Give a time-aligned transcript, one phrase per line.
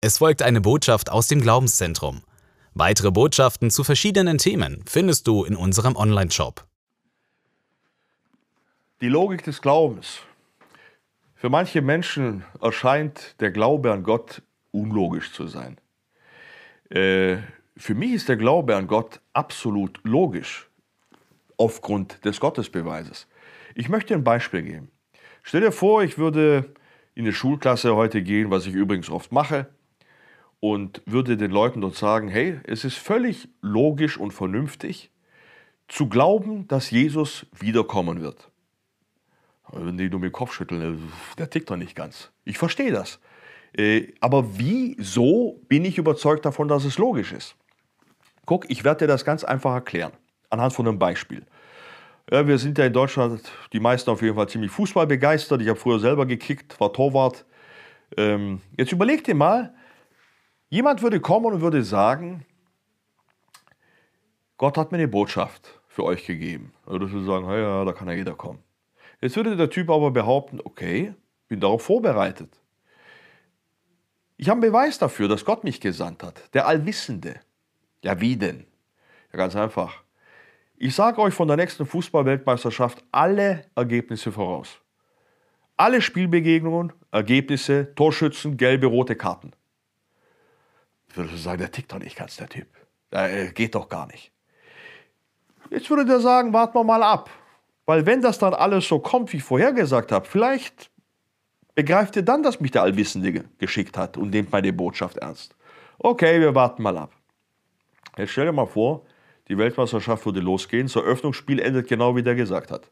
[0.00, 2.22] Es folgt eine Botschaft aus dem Glaubenszentrum.
[2.72, 6.64] Weitere Botschaften zu verschiedenen Themen findest du in unserem Online-Shop.
[9.00, 10.20] Die Logik des Glaubens.
[11.34, 15.78] Für manche Menschen erscheint der Glaube an Gott unlogisch zu sein.
[16.90, 17.38] Äh,
[17.76, 20.70] für mich ist der Glaube an Gott absolut logisch
[21.56, 23.26] aufgrund des Gottesbeweises.
[23.74, 24.92] Ich möchte ein Beispiel geben.
[25.42, 26.72] Stell dir vor, ich würde
[27.16, 29.66] in eine Schulklasse heute gehen, was ich übrigens oft mache,
[30.60, 35.10] und würde den Leuten dort sagen, hey, es ist völlig logisch und vernünftig
[35.88, 38.50] zu glauben, dass Jesus wiederkommen wird.
[39.72, 42.30] Wenn die nur mit dem Kopf schütteln, äh, der tickt doch nicht ganz.
[42.44, 43.20] Ich verstehe das.
[43.76, 47.54] Äh, aber wieso bin ich überzeugt davon, dass es logisch ist?
[48.46, 50.12] Guck, ich werde dir das ganz einfach erklären,
[50.48, 51.44] anhand von einem Beispiel.
[52.30, 55.60] Ja, wir sind ja in Deutschland, die meisten auf jeden Fall ziemlich Fußball begeistert.
[55.62, 57.44] Ich habe früher selber gekickt, war Torwart.
[58.16, 59.74] Ähm, jetzt überleg dir mal,
[60.70, 62.44] Jemand würde kommen und würde sagen,
[64.58, 66.72] Gott hat mir eine Botschaft für euch gegeben.
[66.84, 68.58] Dann würdest du sagen, ja, da kann ja jeder kommen.
[69.20, 71.14] Jetzt würde der Typ aber behaupten, okay,
[71.48, 72.60] bin darauf vorbereitet.
[74.36, 77.40] Ich habe einen Beweis dafür, dass Gott mich gesandt hat, der Allwissende.
[78.04, 78.66] Ja, wie denn?
[79.32, 80.02] Ja, ganz einfach.
[80.76, 84.78] Ich sage euch von der nächsten Fußballweltmeisterschaft alle Ergebnisse voraus.
[85.76, 89.52] Alle Spielbegegnungen, Ergebnisse, Torschützen, gelbe, rote Karten.
[91.18, 92.68] Würde sagen, der tickt doch nicht ganz, der Typ.
[93.10, 94.30] Der geht doch gar nicht.
[95.70, 97.28] Jetzt würde der sagen, warten wir mal ab.
[97.86, 100.90] Weil wenn das dann alles so kommt, wie ich vorher gesagt habe, vielleicht
[101.74, 105.56] begreift ihr dann, dass mich der Allwissende geschickt hat und nehmt meine Botschaft ernst.
[105.98, 107.12] Okay, wir warten mal ab.
[108.16, 109.04] Jetzt stell dir mal vor,
[109.48, 112.90] die Weltmeisterschaft würde losgehen, das Eröffnungsspiel endet genau wie der gesagt hat.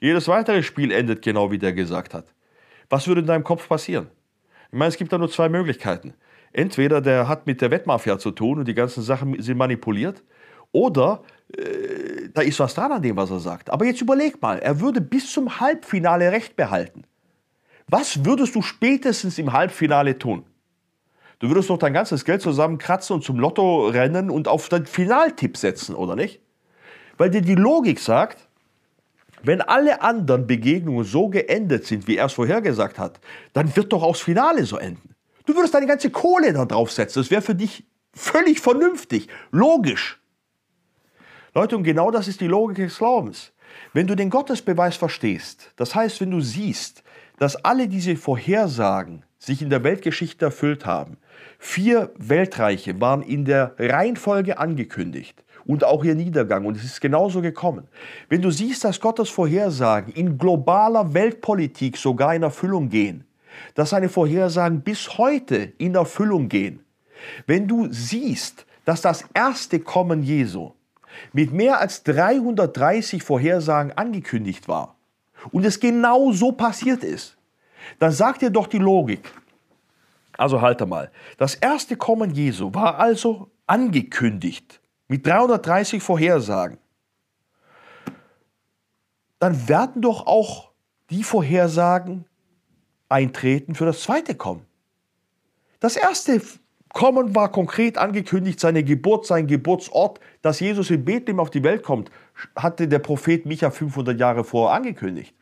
[0.00, 2.26] Jedes weitere Spiel endet genau wie der gesagt hat.
[2.88, 4.10] Was würde in deinem Kopf passieren?
[4.72, 6.14] Ich meine, es gibt da nur zwei Möglichkeiten.
[6.52, 10.22] Entweder der hat mit der Wettmafia zu tun und die ganzen Sachen sind manipuliert,
[10.72, 11.22] oder
[11.56, 13.70] äh, da ist was dran an dem, was er sagt.
[13.70, 17.04] Aber jetzt überleg mal, er würde bis zum Halbfinale Recht behalten.
[17.88, 20.44] Was würdest du spätestens im Halbfinale tun?
[21.40, 25.56] Du würdest doch dein ganzes Geld zusammenkratzen und zum Lotto rennen und auf den Finaltipp
[25.56, 26.40] setzen, oder nicht?
[27.18, 28.48] Weil dir die Logik sagt,
[29.42, 33.20] wenn alle anderen Begegnungen so geendet sind, wie er es vorhergesagt hat,
[33.52, 35.11] dann wird doch auch das Finale so enden.
[35.46, 37.20] Du würdest deine ganze Kohle da drauf setzen.
[37.20, 40.20] Das wäre für dich völlig vernünftig, logisch.
[41.54, 43.52] Leute, und genau das ist die Logik des Glaubens.
[43.92, 47.02] Wenn du den Gottesbeweis verstehst, das heißt, wenn du siehst,
[47.38, 51.16] dass alle diese Vorhersagen sich in der Weltgeschichte erfüllt haben,
[51.58, 57.40] vier Weltreiche waren in der Reihenfolge angekündigt und auch ihr Niedergang und es ist genauso
[57.40, 57.88] gekommen.
[58.28, 63.24] Wenn du siehst, dass Gottes Vorhersagen in globaler Weltpolitik sogar in Erfüllung gehen,
[63.74, 66.84] dass seine Vorhersagen bis heute in Erfüllung gehen.
[67.46, 70.72] Wenn du siehst, dass das erste Kommen Jesu
[71.32, 74.96] mit mehr als 330 Vorhersagen angekündigt war
[75.50, 77.36] und es genau so passiert ist,
[77.98, 79.30] dann sagt dir doch die Logik,
[80.36, 86.78] also halte mal, das erste Kommen Jesu war also angekündigt mit 330 Vorhersagen.
[89.38, 90.70] Dann werden doch auch
[91.10, 92.24] die Vorhersagen
[93.12, 94.66] eintreten für das zweite Kommen.
[95.80, 96.40] Das erste
[96.88, 101.82] Kommen war konkret angekündigt, seine Geburt, sein Geburtsort, dass Jesus in Bethlehem auf die Welt
[101.82, 102.10] kommt,
[102.54, 105.34] hatte der Prophet Micha 500 Jahre vorher angekündigt.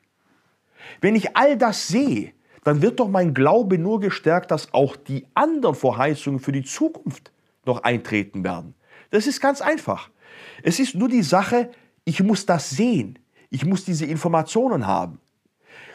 [1.01, 2.33] Wenn ich all das sehe,
[2.65, 7.33] dann wird doch mein Glaube nur gestärkt, dass auch die anderen Verheißungen für die Zukunft
[7.65, 8.75] noch eintreten werden.
[9.11, 10.11] Das ist ganz einfach.
[10.63, 11.71] Es ist nur die Sache,
[12.05, 13.19] ich muss das sehen.
[13.51, 15.21] Ich muss diese Informationen haben.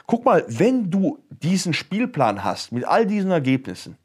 [0.07, 3.97] Guck mal, wenn du diesen Spielplan hast mit all diesen Ergebnissen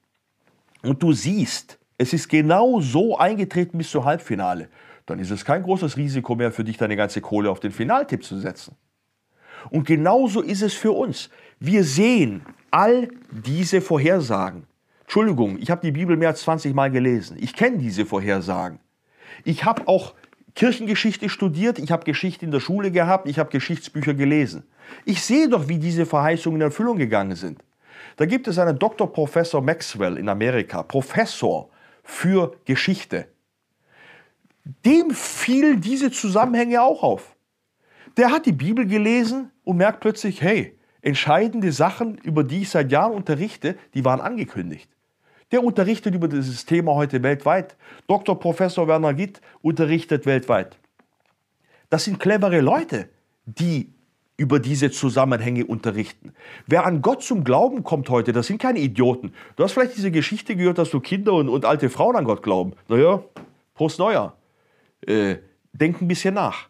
[0.83, 4.69] und du siehst, es ist genau so eingetreten bis zum Halbfinale,
[5.05, 8.25] dann ist es kein großes Risiko mehr für dich, deine ganze Kohle auf den Finaltipp
[8.25, 8.77] zu setzen.
[9.69, 11.28] Und genauso ist es für uns.
[11.59, 14.65] Wir sehen all diese Vorhersagen.
[15.03, 17.37] Entschuldigung, ich habe die Bibel mehr als 20 Mal gelesen.
[17.41, 18.79] Ich kenne diese Vorhersagen.
[19.44, 20.14] Ich habe auch
[20.61, 24.65] Kirchengeschichte studiert, ich habe Geschichte in der Schule gehabt, ich habe Geschichtsbücher gelesen.
[25.07, 27.65] Ich sehe doch, wie diese Verheißungen in Erfüllung gegangen sind.
[28.19, 29.11] Da gibt es einen Dr.
[29.11, 31.71] Professor Maxwell in Amerika, Professor
[32.03, 33.29] für Geschichte.
[34.85, 37.37] Dem fielen diese Zusammenhänge auch auf.
[38.19, 42.93] Der hat die Bibel gelesen und merkt plötzlich, hey, entscheidende Sachen, über die ich seit
[42.93, 44.91] Jahren unterrichte, die waren angekündigt.
[45.52, 47.76] Der unterrichtet über dieses Thema heute weltweit.
[48.06, 48.38] Dr.
[48.38, 50.79] Professor Werner Gitt unterrichtet weltweit.
[51.88, 53.08] Das sind clevere Leute,
[53.47, 53.93] die
[54.37, 56.32] über diese Zusammenhänge unterrichten.
[56.67, 59.35] Wer an Gott zum Glauben kommt heute, das sind keine Idioten.
[59.56, 62.43] Du hast vielleicht diese Geschichte gehört, dass du Kinder und, und alte Frauen an Gott
[62.43, 62.73] glauben.
[62.88, 63.23] Naja,
[63.75, 64.35] Prost Neuer.
[65.06, 65.37] Äh,
[65.73, 66.69] denk ein bisschen nach.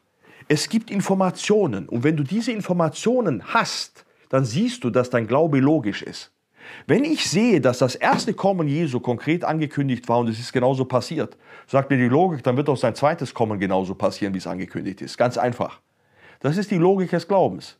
[0.48, 5.60] Es gibt Informationen und wenn du diese Informationen hast, dann siehst du, dass dein Glaube
[5.60, 6.32] logisch ist.
[6.86, 10.84] Wenn ich sehe, dass das erste Kommen Jesu konkret angekündigt war und es ist genauso
[10.84, 11.36] passiert,
[11.66, 15.00] sagt mir die Logik, dann wird auch sein zweites Kommen genauso passieren, wie es angekündigt
[15.02, 15.16] ist.
[15.16, 15.80] Ganz einfach.
[16.40, 17.78] Das ist die Logik des Glaubens.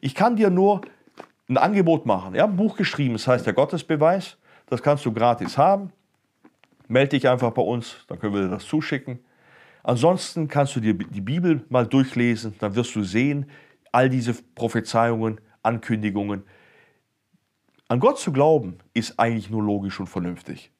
[0.00, 0.82] Ich kann dir nur
[1.48, 2.34] ein Angebot machen.
[2.34, 4.36] Ich habe ein Buch geschrieben, das heißt der Gottesbeweis.
[4.66, 5.92] Das kannst du gratis haben.
[6.88, 9.20] Melde dich einfach bei uns, dann können wir dir das zuschicken.
[9.82, 13.46] Ansonsten kannst du dir die Bibel mal durchlesen, dann wirst du sehen,
[13.92, 16.42] all diese Prophezeiungen, Ankündigungen.
[17.90, 20.70] An Gott zu glauben, ist eigentlich nur logisch und vernünftig.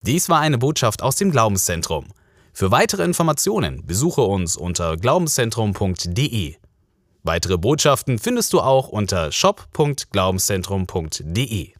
[0.00, 2.08] Dies war eine Botschaft aus dem Glaubenszentrum.
[2.52, 6.56] Für weitere Informationen besuche uns unter glaubenszentrum.de.
[7.22, 11.75] Weitere Botschaften findest du auch unter shop.glaubenszentrum.de.